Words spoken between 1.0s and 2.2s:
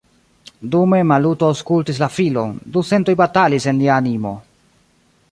Maluto aŭskultis la